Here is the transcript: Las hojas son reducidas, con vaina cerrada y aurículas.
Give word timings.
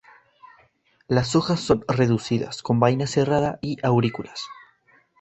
Las 1.07 1.35
hojas 1.35 1.59
son 1.59 1.85
reducidas, 1.87 2.63
con 2.63 2.79
vaina 2.79 3.05
cerrada 3.05 3.59
y 3.61 3.77
aurículas. 3.85 4.41